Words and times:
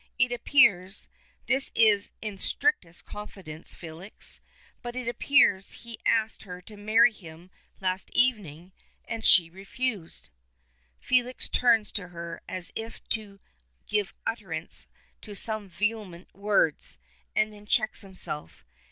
It 0.17 0.31
appears 0.31 1.07
this 1.45 1.71
is 1.75 2.09
in 2.23 2.39
strict 2.39 3.05
confidence, 3.05 3.75
Felix 3.75 4.41
but 4.81 4.95
it 4.95 5.07
appears 5.07 5.73
he 5.73 5.99
asked 6.07 6.41
her 6.41 6.59
to 6.63 6.75
marry 6.75 7.11
him 7.11 7.51
last 7.79 8.09
evening, 8.11 8.71
and 9.05 9.23
she 9.23 9.47
refused." 9.51 10.31
Felix 10.99 11.47
turns 11.47 11.91
to 11.91 12.07
her 12.07 12.41
as 12.49 12.73
if 12.75 13.07
to 13.09 13.39
give 13.85 14.15
utterance 14.25 14.87
to 15.21 15.35
some 15.35 15.69
vehement 15.69 16.33
words, 16.33 16.97
and 17.35 17.53
then 17.53 17.67
checks 17.67 18.01
himself. 18.01 18.65